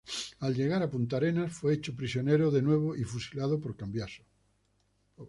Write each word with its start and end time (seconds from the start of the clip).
Al 0.47 0.55
llegar 0.59 0.79
a 0.85 0.87
Punta 0.93 1.17
Arenas 1.17 1.53
fue 1.53 1.73
hecho 1.75 1.93
prisionero 1.95 2.49
de 2.49 2.63
nuevo 2.63 2.95
y 2.95 3.03
fusilado 3.03 3.61
por 3.61 3.77
Cambiaso. 3.77 4.23